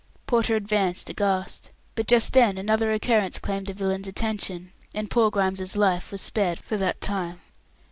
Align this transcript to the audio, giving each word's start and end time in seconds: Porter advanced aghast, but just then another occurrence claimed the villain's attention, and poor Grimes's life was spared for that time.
Porter 0.25 0.55
advanced 0.55 1.11
aghast, 1.11 1.69
but 1.93 2.07
just 2.07 2.33
then 2.33 2.57
another 2.57 2.91
occurrence 2.91 3.37
claimed 3.37 3.67
the 3.67 3.73
villain's 3.75 4.07
attention, 4.07 4.71
and 4.95 5.11
poor 5.11 5.29
Grimes's 5.29 5.77
life 5.77 6.11
was 6.11 6.21
spared 6.21 6.57
for 6.57 6.75
that 6.75 7.01
time. 7.01 7.39